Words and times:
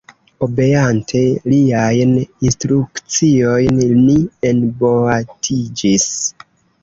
Obeante 0.45 1.19
liajn 1.51 2.15
instrukciojn, 2.47 3.81
ni 4.07 4.15
enboatiĝis. 4.53 6.09